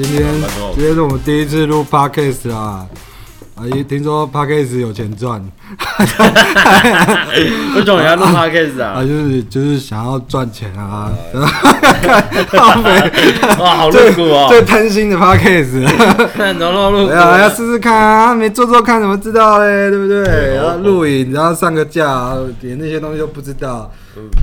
[0.00, 0.32] 今天
[0.74, 2.86] 今天是我们第一次录 Podcast 啊，
[3.58, 5.42] 啊，一听说 Podcast 有钱赚，
[7.74, 8.92] 为什么要录 Podcast 啊？
[9.02, 11.10] 啊，就是就是想要赚钱啊，
[13.58, 15.82] 哇，好露骨哦，最贪心的 Podcast，
[16.58, 20.54] 露露露，哎呀，要试试看啊，没做做看怎么知道嘞，对不对？
[20.54, 23.90] 然后录影，然后上个架，连那些东西都不知道。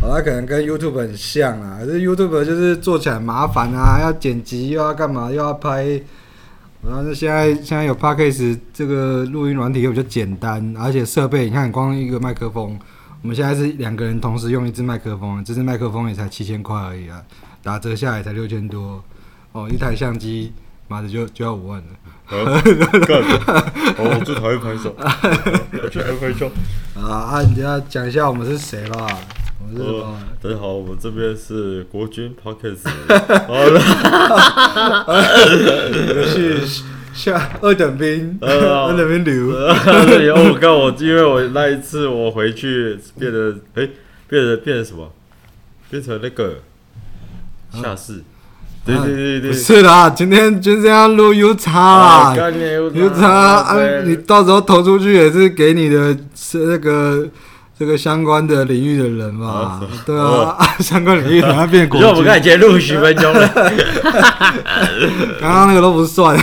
[0.01, 5.85] 好，它可能跟 YouTube 很像啊，可是 YouTube 就是做起来麻烦啊，要剪辑又要干嘛又要拍，
[6.85, 12.77] 然后就现在现在有 Podcast 这个录音软体又比较简单，而且设备你看光一个麦克风，
[13.21, 17.21] 我们现在是两个人同时用一支麦克风，这支麦克风也才七千块而已啊，
[17.63, 19.03] 打折下来才六千多，
[19.51, 20.53] 哦，一台相机
[20.87, 21.85] 妈的就就要五万了。
[22.27, 23.17] 干！
[23.97, 26.51] 哦，我最讨厌拍手，我 最讨厌拍手。
[26.95, 27.41] 啊啊！
[27.41, 29.07] 你要讲一下我们是谁吧？
[29.67, 29.83] 我是
[30.43, 32.87] 大家好，我们这边是国军 Podcast。
[33.47, 33.65] 我
[36.27, 39.47] 是下二等兵， 二等兵刘。
[40.37, 43.89] 我告我，因为我那一次我回去变得，哎，
[44.29, 45.11] 变得变成什么？
[45.89, 46.59] 变成那个
[47.71, 48.21] 下士。
[48.85, 51.73] 对对对对，是啦，今天就是要录 U 叉
[52.35, 52.35] 啦
[52.93, 57.27] ，U 叉啊，你到时候投出去也是给你的，是那个
[57.77, 63.47] 这个相关的领域的人嘛，对啊， 相关领域等下变国军，就我们刚才前录十分钟了，
[65.41, 66.37] 刚刚那个都不算，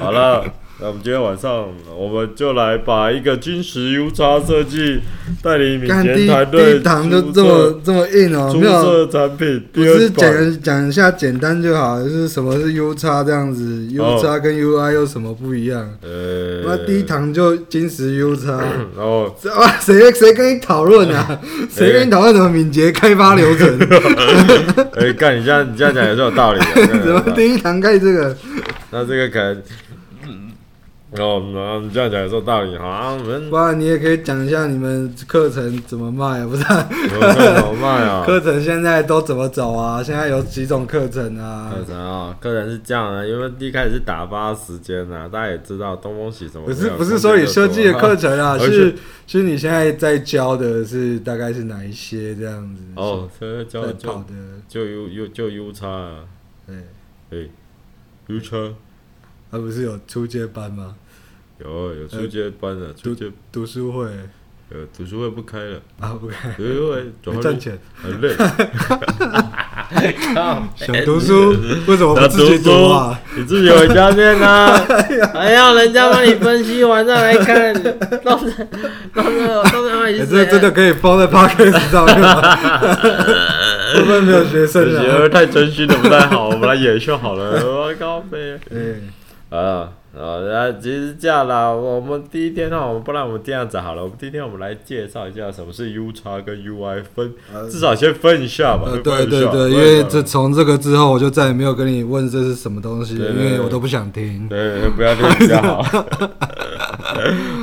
[0.00, 0.42] 好了。
[0.80, 5.00] 那我们今天晚上，我们就来把一个金石 U 叉设计
[5.42, 6.74] 带领民间团队。
[6.74, 9.60] 第一堂就这么这么硬哦，出色产品。
[9.72, 15.80] 不是讲讲一下简单就好，就是什么是 U 叉这样子，U 叉跟 UI 有什么不一样？
[16.00, 18.52] 呃，那第一堂就金石 U 叉，
[18.96, 19.34] 然后
[19.80, 21.40] 谁谁跟你讨论啊？
[21.68, 23.66] 谁跟你讨论什么敏捷开发流程？
[24.94, 26.86] 哎，干你这样你这样讲也是有道理的。
[27.02, 28.36] 怎么第一堂开这个？
[28.92, 29.60] 那这个可能。
[31.16, 33.16] 哦，那你这样讲也有道理哈。
[33.18, 36.46] 我们不然你也可以讲一下你们课程怎么卖啊？
[36.46, 36.62] 不是？
[36.62, 38.24] 课程怎么卖啊？
[38.28, 40.02] 课程现在都怎么走啊？
[40.02, 41.72] 现在有几种课程啊？
[41.74, 46.66] 课程啊，课程是这样的，因为一开始是打发时间啊，大家也知道东风喜什么。
[46.66, 48.94] 不是不是说你设计的课程啊， 是
[49.26, 52.82] 是你现在在教的是大概是哪一些这样子？
[52.96, 53.94] 哦，现在教的
[54.68, 56.24] 就 U U 就 U 叉啊，
[56.66, 56.76] 对，
[57.30, 57.50] 对
[58.26, 58.74] ，U 叉。
[59.50, 60.94] 他不是有初阶班吗？
[61.64, 64.04] 有有初阶班的，初阶读书会，
[64.70, 67.06] 呃，读书会不开了啊，不开，因为
[67.40, 68.32] 赚钱很累。
[70.76, 71.50] 想读书，
[71.86, 73.18] 为什么不自己读啊？
[73.34, 74.78] 你自己回家念啊，
[75.32, 77.72] 还要人家帮你分析完再来看，
[78.22, 78.52] 都是
[79.14, 80.26] 都是都是。
[80.26, 82.56] 这真的可以放在 Podcast 上面吗？
[83.96, 85.28] 会不会没有学生啊？
[85.30, 87.66] 太真心的不太好，我们来演秀好了。
[87.66, 88.60] 我靠，飞。
[88.70, 89.08] 嗯。
[89.50, 97.32] 啊啊，那其实这样啦，我们第一天哈，我们不然我们这样子好了，我们第一天我们来介绍一下什么是 U 叉跟 UI 分，
[97.70, 98.84] 至少先分一下吧。
[98.86, 104.48] 呃，对对对，因为这从这个之后，我就再也没有跟你问这是什么东西，因为我都不想听。
[104.48, 105.82] 对，不要听比较好。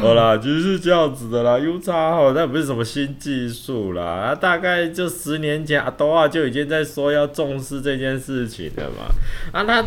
[0.02, 9.06] 好啦，其实是这样子的啦，U 叉哈，那不是什么新技术啦，啊，大概就十年前阿多啊就已经在说要重视这件事情了嘛。
[9.52, 9.84] 啊，他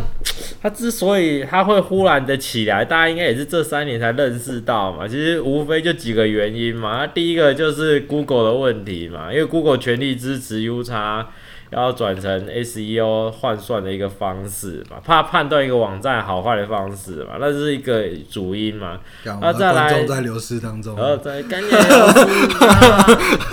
[0.60, 5.06] 他之所以他会忽然的起来，大家应该也是这三年才认识到嘛。
[5.06, 6.98] 其实无非就几个原因嘛。
[6.98, 11.28] 那第一个就是 Google 的问题嘛，因为 Google 全力支持 U 叉。
[11.70, 18.98] 要转成 SEO 换算的一个方式嘛，怕判断一个网站好坏的方式嘛，那是一个主因嘛。
[19.42, 22.24] 那再来，在流失当中，然后再赶紧流失。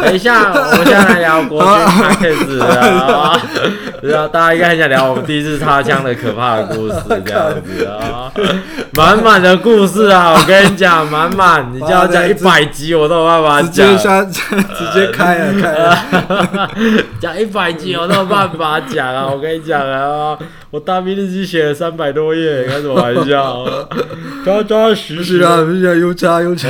[0.02, 3.38] 等一下，我们现在来聊国军 Podcast 啊，
[4.02, 6.96] 然后大家应该很想聊我们第一次擦枪的可怕的故事，
[7.26, 8.32] 这样子啊，
[8.94, 16.70] 满满的故事啊，我跟你讲，满满，你就要讲一百集我都有办法讲，直接直接开了开了，
[17.20, 19.28] 讲一百集我都有办法讲啊！
[19.28, 20.38] 我跟你讲啊，
[20.76, 23.66] 我大兵日记写了三百多页，开什么玩笑？
[24.44, 25.64] 抓抓实实啊！
[25.64, 26.70] 不是啊，又差又差。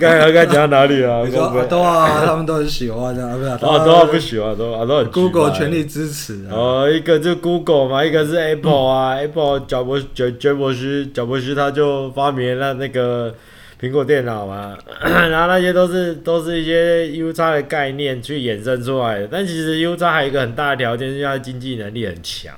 [0.00, 1.18] 刚刚刚讲到哪里啊？
[1.18, 3.50] 阿多啊，他们都很喜欢的，不是？
[3.50, 5.10] 阿多不喜欢，阿多阿多很。
[5.10, 6.46] Google 全力支持。
[6.50, 13.34] 哦，一个就 Google 嘛，一个是 Apple 啊，Apple 贾伯贾贾博士贾博士他就发明了那个。
[13.82, 19.28] 苹果电脑嘛， 然后那些都是都是一些 U 叉的概念去衍生出来的。
[19.28, 22.54] 但其实 U 叉还有一个很大的条件，就是它经济能力很强，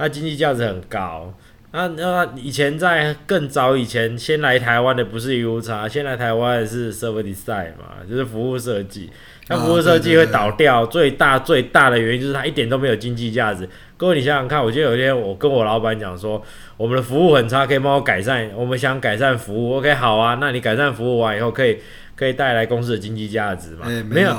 [0.00, 1.32] 它经济价值很高。
[1.72, 9.10] 那那以前在更早以前，先来台湾的不是 U 叉，先来台湾的是 Server Design 嘛，就是服务设计。
[9.46, 13.68] 它服务设计会倒掉，最大最大的原因就是它一点都没有经济价值。
[13.96, 16.42] 各位你想想看，我记得有一天我跟我老板讲说，
[16.76, 21.78] 我们的服务很差，可以帮我改善，我们想改善服务，OK，好啊，那你改善服务完以后，可以
[22.16, 23.86] 可以带来公司的经济价值嘛？
[23.86, 24.34] 欸、没有，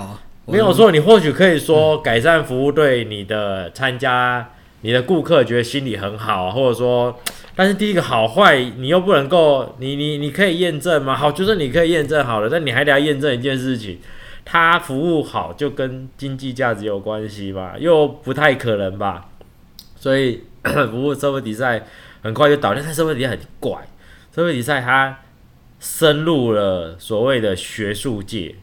[0.48, 4.50] 没有错，你或许可以说改善服务对你的参加。
[4.82, 7.20] 你的顾客觉得心里很好，或者说，
[7.56, 11.16] 但是第一个好坏你又不能够，你你你可以验证吗？
[11.16, 14.00] 好，就算你可以验证好了，但你还得要验证一件事情，
[14.44, 17.76] 他服务好就跟经济价值有关系吧？
[17.80, 19.30] 又不太可能吧？
[19.96, 20.44] 所以
[20.90, 21.86] 服务社会比赛
[22.24, 23.88] 很快就倒掉，但社会比赛很怪，
[24.36, 25.20] 社会比赛它
[25.80, 28.56] 深入了所谓的学术界。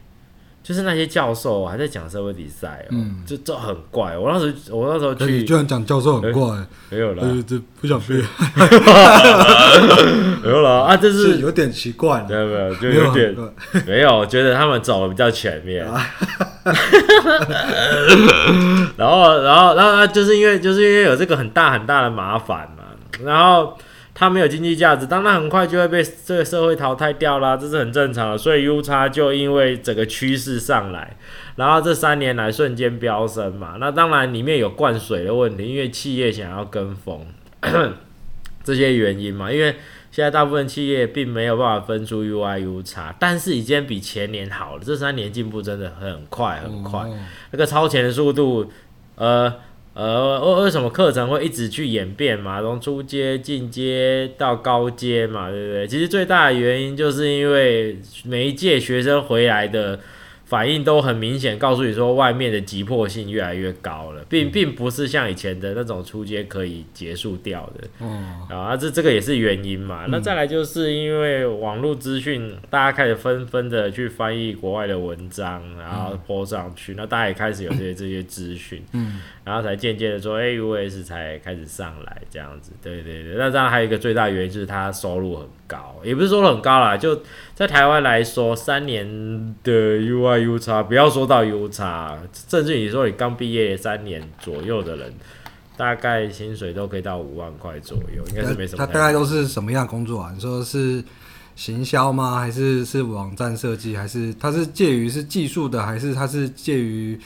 [0.69, 4.15] 就是那些教授还在讲社会比赛，嗯，就这很怪。
[4.15, 8.13] 我那时候，我那时候去，你居然讲教授很怪， 没有了，这不想去，
[10.43, 13.35] 没有了啊，这是有点奇怪，没有没有，就有点
[13.87, 15.83] 没有，觉得他们走的比较前面，
[18.95, 22.83] 然后然后然后就是因为就是因为有这个很大很大的麻烦嘛，
[23.25, 23.75] 然后。
[24.19, 28.37] 它没有经济价值，当然很快就会被这个社会淘汰掉啦，这是很正常的。
[28.37, 31.15] 所以 U 叉就因为整个趋势上来，
[31.55, 33.77] 然后这三年来瞬间飙升嘛。
[33.79, 37.25] 那当然里面有灌水的问题，因为企业想要跟风
[38.61, 39.49] 这些原因嘛。
[39.49, 39.77] 因为
[40.11, 44.83] 现在大部分企业并没有办法分出 UI U 叉，但是已经比前年好了。
[44.83, 47.17] 这三年进步真的很快很快，哦、
[47.51, 48.69] 那个超前的速度，
[49.15, 49.53] 呃。
[49.93, 52.61] 呃，为为什么课程会一直去演变嘛？
[52.61, 55.87] 从初阶、进阶到高阶嘛，对不对？
[55.87, 59.99] 其实最大的原因就是因为每一届学生回来的。
[60.49, 67.87] 反应都很明显，告诉你说外面的急迫性越来越高了，并并不是像以前的那种出街可以结束掉的。
[67.99, 70.07] 哦，啊，这这个也是原因嘛。
[70.09, 82.71] 那再来就是因为网络资讯，大家开始纷纷的去翻译国外的文章，然后 po 上去，那大家也开始有这些这些资讯，嗯，然后才渐渐的说，哎，US 才开始上来这样子。
[82.81, 87.21] 对对对，那当然还有一个最大原因就是他收入很高，也不是说很高啦，就
[87.55, 90.39] 在台湾来说，三年的 UI。
[90.39, 92.17] U 差，不要说到 U 差，
[92.47, 95.13] 甚至你说你刚毕业三年左右的人，
[95.77, 98.83] 大概薪水都可以到五万块左右，应该是没什么。
[98.83, 100.31] 他大概都是什么样的工作啊？
[100.33, 101.03] 你说是
[101.55, 102.39] 行销吗？
[102.39, 103.95] 还是是网站设计？
[103.95, 105.85] 还是他是介于是技术的？
[105.85, 107.19] 还是他是介于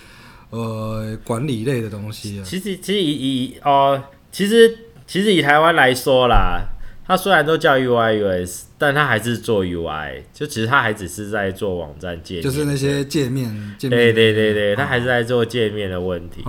[0.49, 2.43] 呃管理类的东西啊？
[2.43, 3.11] 其实其实以
[3.45, 4.75] 以哦，其实
[5.05, 6.67] 其实以台湾来说啦。
[7.05, 13.49] 他虽然都叫 UI US，但他还是做 UI，就其实他还只是在做网站界面，就是那些界面。
[13.77, 16.41] 界面对对对对，他还是在做界面的问题。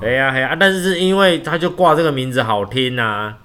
[0.00, 3.36] 哎呀哎呀，但是是因为他就挂这个名字好听啊，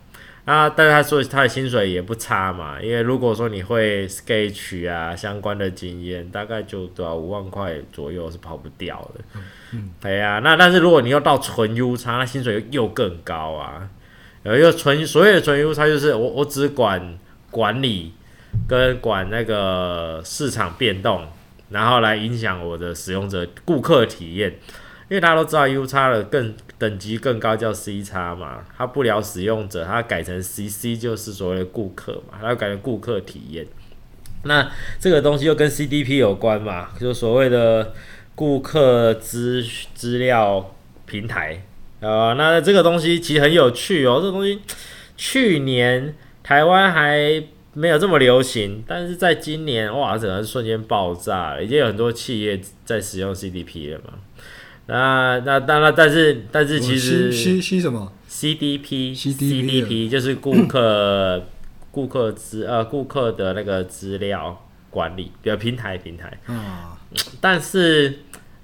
[0.46, 9.42] 啊，但是他说他的薪水也不差嘛，因为如果说你会 Sketch 啊相关的经验，大概就多少五万块左右是跑不掉的。
[9.74, 13.90] 嗯，对呀，那但是如果你要到纯 U 叉，那薪水又更高啊。
[14.44, 17.18] 有一个纯所谓的纯 U 叉，就是我我只管
[17.50, 18.14] 管理
[18.68, 21.26] 跟管那个市场变动，
[21.70, 24.54] 然后来影响我的使用者顾客体验。
[25.10, 33.68] 因为大家都知道 U 叉的更等级更高叫 C 叉嘛，它不聊使用者，它改成 CC 就是所谓的顾客嘛，它要改成顾客体验。
[34.44, 34.70] 那
[35.00, 37.94] 这个东西又跟 CDP 有关嘛，就所谓的
[38.34, 40.74] 顾客资资料
[41.06, 41.64] 平台。
[42.04, 44.20] 呃，那这个东西其实很有趣哦。
[44.20, 44.60] 这个东西
[45.16, 47.42] 去年台湾还
[47.74, 54.14] 没有这么流行，但是在今年哇，整个瞬间爆炸了，已经有很多企业在使用 CDP 了嘛。
[54.88, 61.42] 那那当然，但是但是其实 C C 什么 CDP CDP 就是顾客
[61.90, 66.38] 顾客资呃顾客的那个资料管理，比如平台平台。
[66.48, 67.00] 啊，
[67.40, 68.20] 但是。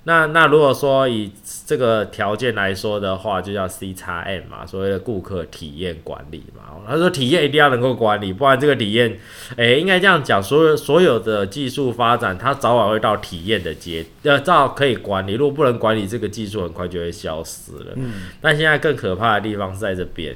[0.09, 1.31] 那那如果说以
[1.67, 6.63] 这个条件来说的话，就叫 C 叉 M 嘛，所谓的顾客体验管理嘛。
[6.87, 9.19] 他说体验一定要能够管理，不然这个体验，
[9.55, 15.33] 诶、欸，应该这样讲，所有所有的技术发展，它早晚会到体验的阶，要照可以管理。
[15.33, 17.93] 如果不能管理，这个技术很快就会消失了。
[17.95, 18.13] 嗯。
[18.41, 20.35] 但现在更可怕的地方是在这边，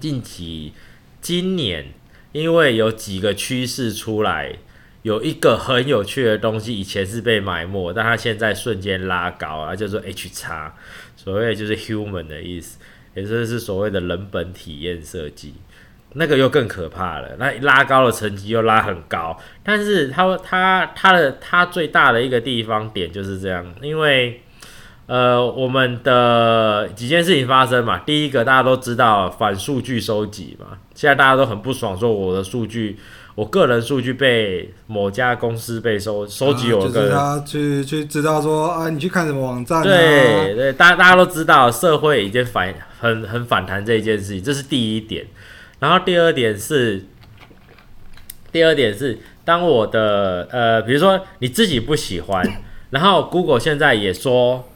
[0.00, 0.72] 近期
[1.20, 1.92] 今年
[2.32, 4.56] 因为有几个趋势出来。
[5.02, 10.74] 有一个很有趣的东西，以前是被埋没，但它现在瞬间拉高啊，叫做 H 叉，
[11.16, 12.78] 所谓就是 human 的意思，
[13.14, 15.54] 也就是所谓的人本体验设计，
[16.14, 24.40] 那个又更可怕了，那拉高的成绩又拉很高，但是它它它的它最大的一个地方点就是这样，因为。
[25.06, 27.98] 呃，我们的几件事情发生嘛。
[27.98, 32.96] 第一个大家都知道反数据收集嘛，现在大家都很不爽，说我的数据。
[33.34, 39.82] 我个人数据被某家公司被收收集，我个人、啊、就是他去去知道说啊，你去看什么网站、啊？
[39.82, 45.26] 对对，大家大家都知道，社会已经反很很反弹这一件事情，这是第一点。
[45.78, 47.06] 然后第二点是，
[48.52, 52.46] 第二点是，当我的呃，比如说你自己不喜欢，
[52.90, 54.68] 然后 Google 现在也说，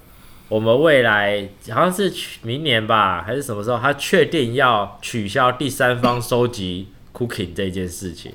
[0.48, 2.10] 我们未来好像是
[2.40, 8.32] 明年吧，还是什么时候，他确定要取消第三方收集 cookie 这件事情。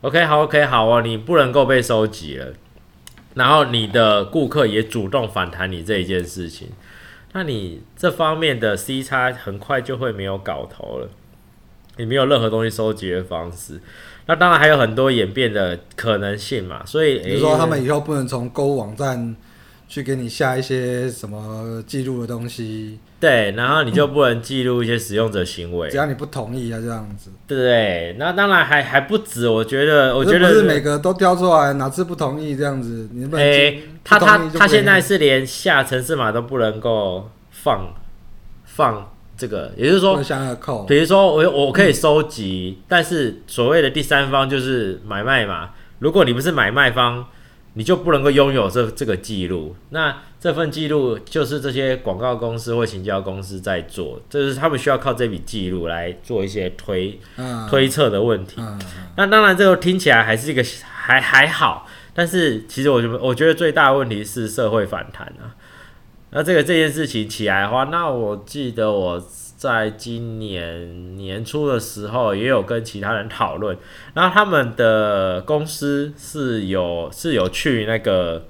[0.00, 2.52] OK，好，OK，好哦，你不能够被收集了，
[3.34, 6.68] 然后你的顾客也主动反弹你这一件事情，
[7.32, 11.08] 那你这方面的 C 差很快就会没有搞头了，
[11.96, 13.80] 你没有任何东西收集的方式，
[14.26, 19.34] 那当然还有很多演变的可能性嘛，所以比如说他们以后不能从购物网站
[19.88, 22.98] 去给你下一些什么记录的东西。
[23.18, 27.30] 对，然后你就不能记录一些使用者行为，只要你不同意啊，这样子。
[27.46, 33.08] 对，那当然还还不止，我觉得，我觉得不是每个都挑出来，哪次不同意这样子？
[33.12, 37.94] 你们哎，他他他现在是连下城市码都不能够放
[38.64, 40.20] 放这个，也就是说，
[40.86, 47.26] 比如说我我可以收集，嗯、但是所谓的第三方就是买卖嘛，如果你不是买卖方。
[47.76, 58.62] 你就不能够拥有这这个记录，那这份记录就是这些广告公司或行销公司在做，就是他们需要靠这笔记录来做一些推、嗯、推测的问题。
[59.16, 65.52] 那当然，这个听起来还是一个还还好，但是其实我觉得我觉得最大的问题是社会反弹啊。
[66.30, 69.22] 那这个这件事情起来的话，那我记得我。
[69.56, 73.74] 在今年年初的时候，也有跟其他人讨论，
[74.12, 78.46] 然后他们的公司是有是有去那个，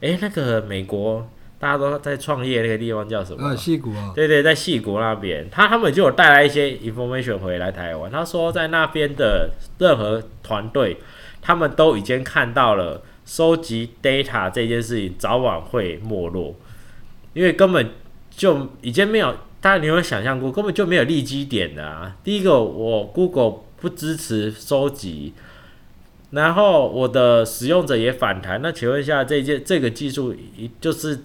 [0.00, 1.26] 诶，那个美国
[1.58, 3.48] 大家都在创业那个地方叫什么？
[3.48, 4.12] 啊，矽谷啊。
[4.14, 8.10] 对对，在戏谷那边，他他们就有带来一些 information 回来台湾。
[8.10, 10.98] 他说，在那边的任何团队，
[11.40, 16.54] 他们都已经看到了收集 data 这件事情早晚会没落，
[17.32, 17.88] 因为根本
[18.30, 19.34] 就已经没有。
[19.60, 22.16] 大家，你有没有想象过，根本就没有利基点的啊！
[22.24, 25.34] 第一个，我 Google 不支持收集，
[26.30, 28.62] 然后我的使用者也反弹。
[28.62, 30.34] 那请问一下，这件这个技术，
[30.80, 31.20] 就是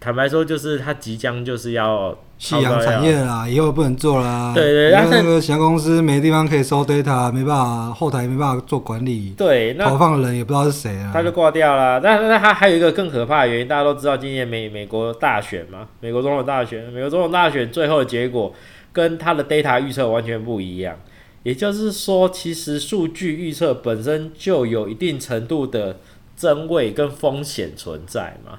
[0.00, 2.18] 坦白说，就是它即将就是要。
[2.36, 4.52] 夕阳产业啦，以后不能做啦。
[4.54, 9.32] 对对，因为那个小公司没地方可以收 data，没办法，后台没办法做管理。
[9.36, 11.10] 对，那投放的人也不知道是谁啊。
[11.12, 12.00] 他就挂掉了。
[12.00, 18.52] 那那他还有一个更可怕的原因，大家都知道，今年美美国大选嘛，美国总统大选，美国总统大选最后的结果
[18.92, 20.96] 跟他的 data 预测完全不一样。
[21.44, 25.98] 也就是说，其实数据预测本身就有一定程度的
[26.36, 28.58] 真伪跟风险存在嘛。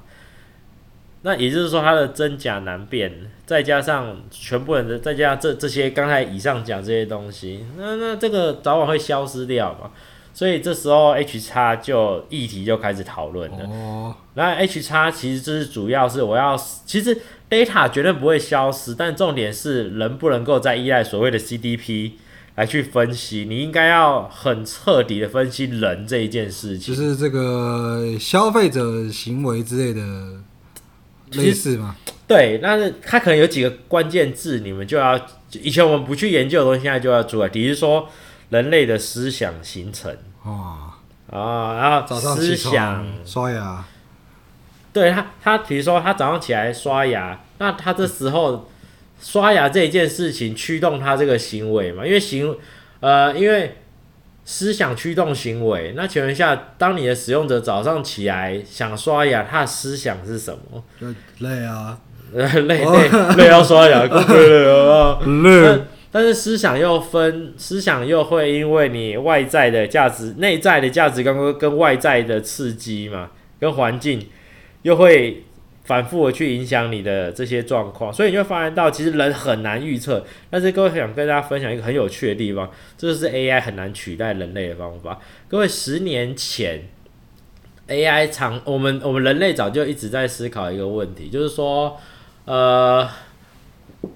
[1.25, 3.12] 那也就是说，它的真假难辨，
[3.48, 9.89] 再加上全部人的，再加上这这些刚才以上讲这些东西，那那这个早晚会消失掉嘛。
[10.36, 13.65] 所以这时候 H 叉就议题就开始讨论了。
[13.65, 14.15] 哦。
[14.36, 16.55] 那 H 叉其实就是主要是我要，
[16.86, 17.17] 其实
[17.50, 22.12] data 绝对不会消失，但重点是人不能够再依赖所谓的 CDP
[22.53, 30.01] 来去分析，你应该要很彻底的分析人这一件事情，就是这个消费者行为之类的。
[31.35, 31.95] 类似嘛？
[32.27, 35.19] 对，但是它可能有几个关键字，你们就要
[35.51, 37.47] 以前我们不去研究的东西，现在就要做。
[37.49, 38.09] 比如说
[38.49, 40.11] 人类的思想形成
[40.43, 40.97] 啊，
[41.31, 43.85] 啊，然后思想刷牙，
[44.91, 48.69] 对他，他比如说他早上起来刷牙，那他这时候
[49.21, 52.05] 刷牙这一件事情驱动他这个行为嘛？
[52.05, 52.57] 因为行，
[52.99, 53.77] 呃，因为。
[54.45, 60.83] 思想驱动行为，那请问一下，当你的使用者早上起来想刷牙，他的思想是什么？
[61.39, 61.97] 累啊，
[62.31, 62.85] 累累
[63.37, 65.19] 累要刷牙，够累了啊！
[65.43, 65.81] 累。
[66.11, 74.27] 但是思想又分，思想又会因为你外在的价值、内在的价值观跟外在的刺激嘛，跟环境
[74.83, 75.43] 又会。
[75.85, 80.25] 反复的去影响你的这些状况，所以你会发现到，其实人很难预测。
[80.49, 85.19] 但是各位想跟大家分享一个很有趣的地方，这就是 AI 很难取代人类的方法。
[85.47, 86.89] 各位，十年前
[87.87, 91.95] AI 常我们我们人类早就一直在思考一个问题，就是说，
[92.45, 93.07] 呃，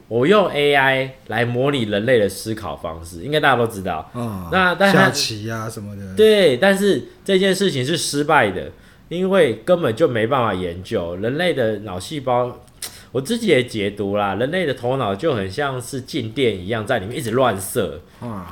[0.07, 4.09] 我用 AI 来模拟人类的思考方式，应该大家都知道。
[4.15, 6.15] 嗯，那但下棋呀什么的。
[6.15, 8.71] 对，但是这件事情是失败的。
[9.09, 12.59] 因为根本就没办法研究人类的脑细胞，
[13.11, 17.99] 我自己也解读啦，人类的头脑就很像是静电一样，在里面一直乱射。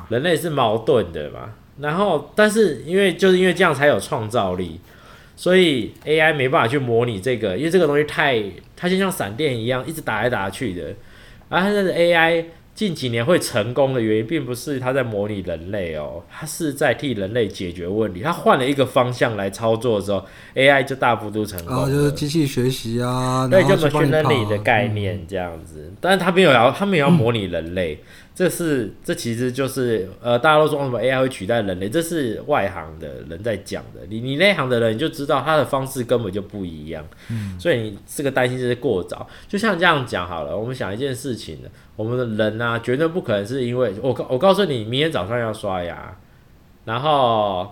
[0.10, 4.80] 人类是矛盾的嘛，然后但是因为就是因为这样才有创造力，
[5.36, 8.44] 所以 AI 没办法去模拟这个，因为这个东西太，
[8.76, 10.94] 它就像闪电一样，一直打来打去的。
[11.50, 12.46] 然后它的 AI
[12.78, 18.22] 近几年会成功的原因，并不是它在模拟人类哦，它是在替人类解决问题。
[18.22, 21.76] 它换了一个方向来操作的时候，AI 就大幅度成功。
[21.76, 25.88] 啊，就是机器学习啊，对，就 machine learning 的概念这样子。
[25.90, 27.96] 嗯、但是他没有要，他们也要模拟人类。
[27.96, 28.06] 嗯
[28.38, 34.02] 这是这其实就是呃，大家都说什么 AI 会取代人类，这是外行的人在讲的。
[34.08, 39.28] 你你内行的人你就知道他的方式根本就不一样，嗯，所以你这个担心就是过早。
[39.48, 41.58] 就像这样讲好了，我们想一件事情，
[41.96, 46.16] 我们的人啊，绝对不可能是因为我我告诉你，明天早上要刷牙，
[46.86, 47.72] 然后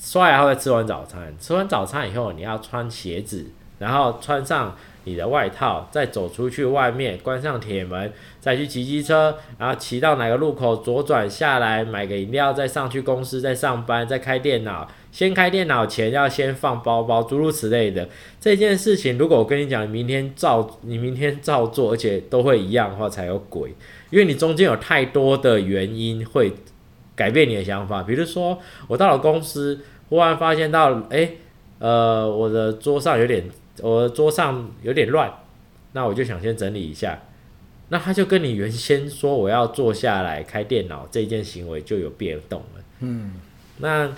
[0.00, 3.44] 刷牙后再吃完早餐，吃完早餐以后你要穿鞋子，
[3.78, 4.74] 然后穿上。
[5.04, 14.88] 你的外套，再走出去外面，关上铁门，再去骑机车，然后骑到哪个路口左转下来买个饮料，再上去公司再上班，再开电脑。
[15.12, 18.08] 先开电脑前要先放包包，诸如此类的
[18.40, 23.74] 这件事情，如果我跟你讲，你明天照你明天照做，而且都会一样的话，才有鬼。
[24.10, 26.52] 因为你中间有太多的原因会
[27.14, 28.58] 改变你的想法，比如说
[28.88, 31.36] 我到了公司，忽然发现到，诶、
[31.78, 33.44] 呃，我的桌上有点。
[33.80, 35.32] 我桌上有点乱，
[35.92, 37.18] 那我就想先整理一下。
[37.88, 42.82] 那他就跟你原先说我要坐下来开电脑这件行为就有变动了。
[43.00, 43.32] 嗯，
[43.78, 44.10] 那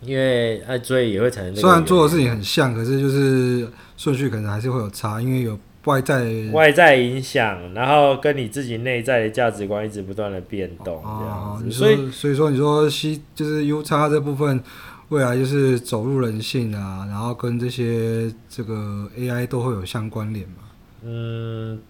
[0.00, 1.56] 因为啊，所以也会产生。
[1.56, 11.70] 虽然做的事情很像，可是就是顺序可能还是会有差，因为有外在外在影响，然后跟你自己内在的价值观一直不断的变动这样子。
[11.70, 14.62] 所以所以说你说西就是 U 叉这部分。
[15.08, 20.56] 未来就是走入人性啊，然后跟这些这个 AI 都会有相关联嘛？
[21.02, 21.80] 嗯，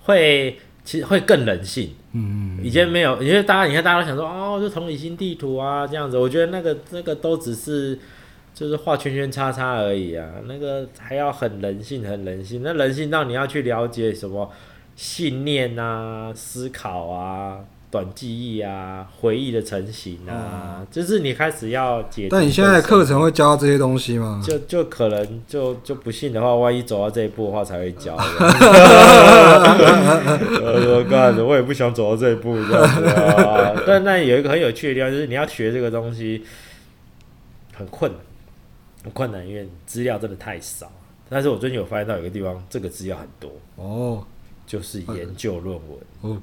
[0.00, 1.94] 会，其实会更人性。
[2.12, 7.98] 嗯，以前没有，因为大家你看大家都想说哦，就同理心地图啊这样子，我觉得那个那个都只是
[8.52, 12.62] 就是画圈圈叉叉而已啊，那个还要很人性，很人性。
[12.62, 14.50] 那人性到你要去了解什么
[14.94, 17.60] 信念啊、思考啊。
[17.92, 22.28] 短记忆啊，回忆的成型啊，嗯、就是你开始要解。
[22.30, 24.42] 但你现在的课程会教这些东西吗？
[24.42, 28.16] 就就可能就就不信的话，万一走到这一步的话，才会教。
[30.56, 33.74] 我说干，我也不想走到这一步，这样子啊。
[33.86, 36.42] 但那有一个很有趣的地方，就是你要学这个东西
[37.74, 38.20] 很困难，
[39.04, 40.90] 很困难，因为资料真的太少。
[41.28, 44.24] 但是我最近有发现到有一个地方，这个资料很多哦，
[44.66, 46.40] 就是研究论文哦。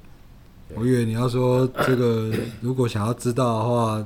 [0.75, 2.29] 我以为你要说这个，
[2.61, 4.05] 如果想要知道的话，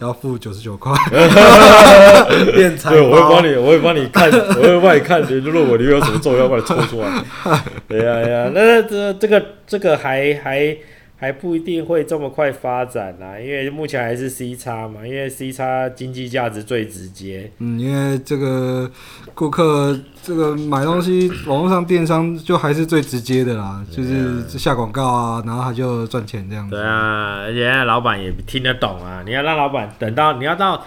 [0.00, 0.92] 要付九十九块。
[1.10, 7.24] 对，我会帮你，我会帮你看，我会帮你看， 你论文里面有什么重要，帮你抽出来。
[7.88, 10.76] 对呀呀，那这这个这个还还。
[11.16, 17.50] 还不一定会这么快发展啦，因为目前还是 C 叉嘛，因为 C 叉经济价值最直接。
[17.58, 18.90] 嗯，因为这个
[19.34, 26.76] 顾客这个买东西，网络上电商就还是最直接的啦，就是下广告啊，然后他就赚钱这样子。
[26.76, 30.84] 对啊，而且老板也听得懂啊，你要让老板等到你要到。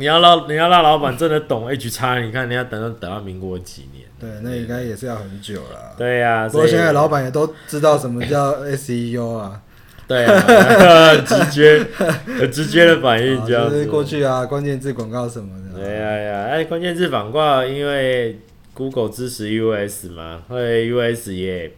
[0.00, 4.06] 你要让你要让老板真的懂 H 叉，你看你要等到等到民国几年？
[4.20, 5.94] 对，那应该也是要很久了。
[5.96, 9.60] 对呀、啊，不过现在老板也都知道什么叫 SEO 啊。
[10.06, 11.86] 对啊，直接
[12.24, 13.76] 很直接的反应，这样子。
[13.76, 15.80] 就是过去啊，关键字广告什么的。
[15.80, 18.38] 对呀呀，哎，关键字广告，因为
[18.74, 21.70] Google 支持 US 嘛，所以 US 也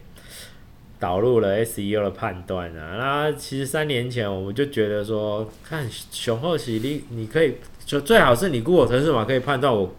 [0.97, 2.95] 导入了 SEO 的判断啊。
[2.97, 7.55] 那其实三年前我们就觉得说，看雄厚喜力你可以。
[7.83, 9.93] 就最好是你 Google 城市码可以判断我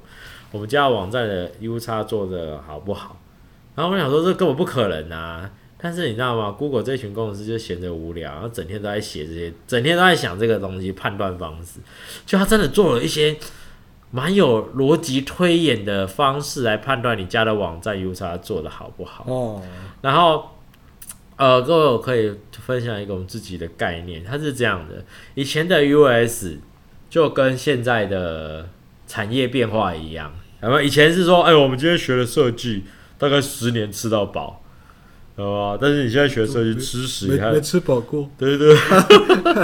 [0.53, 3.19] 我们家网站的 U 叉做的好不好，
[3.75, 5.51] 然后我想说这根本不可能啊！
[5.79, 11.81] 但是你知道吗？Google 这群工程师就闲着无聊，然后整天都在写这些，整天都在想这个东西判断方式，
[12.25, 13.37] 就他真的做了一些
[14.11, 19.25] 蛮有逻辑推演的方式来判断你家的网站 U 叉做的好不好。
[19.27, 19.62] 哦，
[20.03, 20.51] 然后
[21.37, 26.59] 呃，各位我可以分享一个我们自己的概念，它是这样的：以前的 US。
[27.12, 28.67] 就跟现在的
[29.07, 32.85] 产业变化一样，那么以前是说，哎，我们今天学了设计，
[33.18, 34.62] 大概十年吃到饱，
[35.37, 35.79] 知道吧？
[35.81, 38.75] 但是你现在学设计，吃屎你还没吃饱过，对对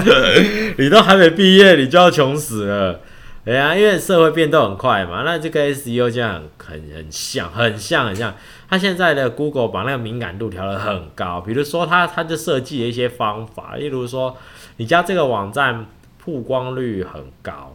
[0.05, 3.01] 对， 你都还没毕业，你就要穷死了，
[3.45, 5.23] 哎呀，因为社会变动很快嘛。
[5.25, 8.35] 那这个 SEO 这样很很像，很像很像。
[8.69, 14.37] 他现在的 Google 把那个敏感度调得很高，比如说他他就设计了一些方法，例如说
[14.79, 15.87] 你家这个网站。
[16.21, 17.75] 曝光率很高，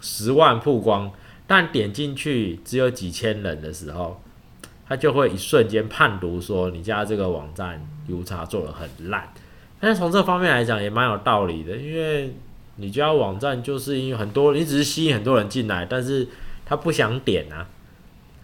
[0.00, 1.10] 十万曝光，
[1.48, 4.20] 但点进去只有几千人的时候，
[4.86, 9.32] 他就会一瞬间判读说你家这个网站 U 叉做的很烂。
[9.80, 12.34] 但是从这方面来讲也蛮有道理的，因为
[12.76, 16.28] 你家网站就是因为很多，你只是吸引很多人进来，但是
[16.64, 17.66] 他不想点啊，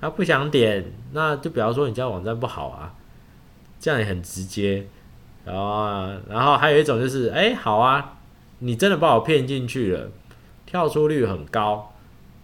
[0.00, 2.94] 他不想点，那就比方说你家网站不好啊，
[3.78, 4.86] 这样也很直接。
[5.44, 8.16] 然后啊，然后还有一种就是，哎，好啊，
[8.60, 10.10] 你真的把我骗进去了，
[10.64, 11.93] 跳出率很高，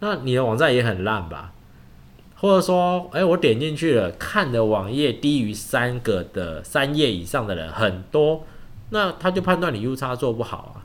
[0.01, 1.53] 那你的网站也很烂吧？
[2.37, 8.45] 或者说，哎，我点进去了，看的网页低于三个的三页以上的人很多，
[8.89, 10.80] 那他就判断你 U 差做不好啊，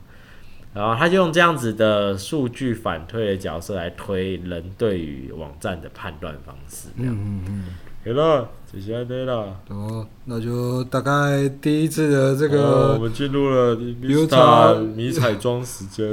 [0.76, 6.88] 然后他就用这样子的数据反推的角色来推人对于网站的判断方式。
[6.96, 7.64] 嗯嗯嗯。
[8.04, 9.56] 好了，谢谢对了。
[9.68, 16.08] 哦，那就大概第一次的这个，哦、我们进入了迷彩迷彩装时间。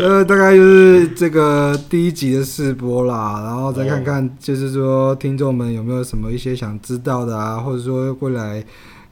[0.00, 8.64] 呃， 大概就是这个第一集的试播啦，然后再看看，就是说听众们有没有什么一些想知道的啊，或者说未来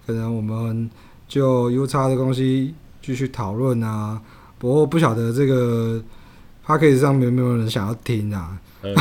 [0.06, 0.88] 可能我们
[1.28, 2.74] 就 UX 的东西
[3.06, 4.20] 继续讨论啊。
[4.58, 6.02] 不过不晓得这个
[6.66, 8.58] Podcast 上面有没有人想要听啊？
[8.82, 8.94] 但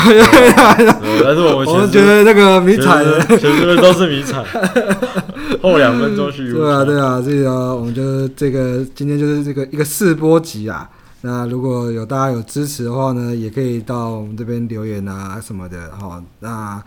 [1.35, 4.43] 是我们我们觉得那个迷彩的，前面都是迷彩，
[5.61, 6.53] 后两分钟是。
[6.53, 10.89] 对啊，对啊，这个我们就这个今天就是这个一个试播集啊。
[11.21, 15.91] 那如果有大家有支持的话呢，也可以到我们这边留言啊什么的。
[15.99, 16.81] 好，那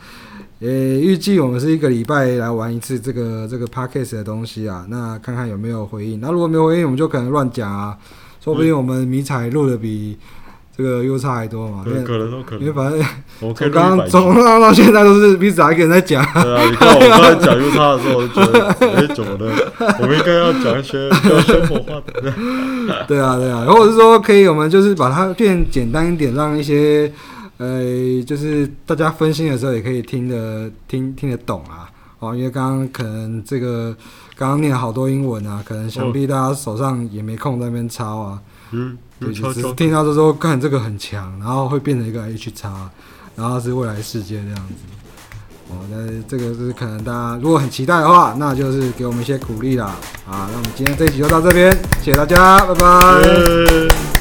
[0.61, 4.87] 呃预计我们是一个礼拜来玩一次这个这个 podcast 的东西啊。
[4.89, 6.21] 那看看有没有回应。
[6.21, 7.97] 那如果没有回应，我们就可能乱讲啊。
[8.43, 10.19] 说不定我们迷彩录的比。
[10.77, 11.83] 这个优差还多嘛？
[11.85, 13.05] 可能都可能，因为反正
[13.41, 16.25] 从刚刚从刚到现在都是彼此还一个人在讲。
[16.41, 19.73] 对啊，你看我刚才讲优差的时候，我就觉得哎，怎么了？
[20.01, 22.33] 我们应该要讲一些比较生活化的。
[23.09, 27.13] 对啊，对啊，或者是说可以，我们就是把它变简单一点，让一些
[27.59, 31.91] 呃，就是大家分心的时候也可以听得听听得懂啊。
[32.21, 33.95] 哦，因为刚刚可能这个
[34.37, 38.41] 刚刚念了好多英文啊，可能想必大家手上也没空在那边抄啊。
[38.73, 38.97] 嗯。
[39.21, 42.89] 对，就只是听到就说，看这个很强，然后会变成一个 H 叉，
[43.35, 44.75] 然后是未来世界这样子。
[45.71, 49.87] 哦，那这个是可能大家如果很期待的话，那就是给我们一些鼓励啦。
[50.25, 54.18] 啊，那我们今天这一集就到这边，谢谢大家，拜拜。